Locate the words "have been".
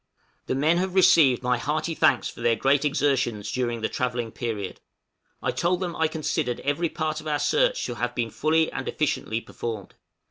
7.93-8.31